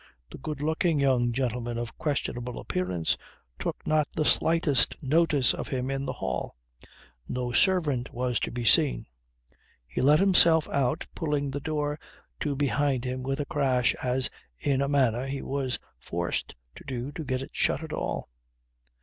[0.31, 3.19] The good looking young gentleman of questionable appearance
[3.59, 6.55] took not the slightest notice of him in the hall.
[7.27, 9.05] No servant was to be seen.
[9.85, 11.99] He let himself out pulling the door
[12.39, 17.11] to behind him with a crash as, in a manner, he was forced to do
[17.11, 18.27] to get it shut at all.